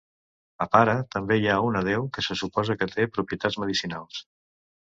A 0.63 0.67
Para 0.75 0.95
també 1.15 1.37
hi 1.41 1.45
ha 1.51 1.59
una 1.67 1.83
deu 1.89 2.07
que 2.17 2.23
se 2.29 2.39
suposa 2.41 2.79
que 2.81 2.91
té 2.97 3.09
propietats 3.19 3.63
medicinals. 3.67 4.27